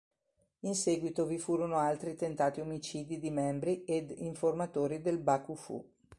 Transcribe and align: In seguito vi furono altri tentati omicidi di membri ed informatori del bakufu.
In 0.61 0.73
seguito 0.73 1.27
vi 1.27 1.37
furono 1.37 1.77
altri 1.77 2.15
tentati 2.15 2.59
omicidi 2.59 3.19
di 3.19 3.29
membri 3.29 3.83
ed 3.83 4.09
informatori 4.17 4.99
del 4.99 5.19
bakufu. 5.19 5.87